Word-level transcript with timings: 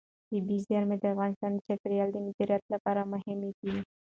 طبیعي 0.29 0.57
زیرمې 0.67 0.95
د 0.99 1.03
افغانستان 1.13 1.51
د 1.53 1.59
چاپیریال 1.67 2.09
د 2.11 2.17
مدیریت 2.25 2.63
لپاره 2.73 3.01
مهم 3.13 3.37
دي. 3.59 3.75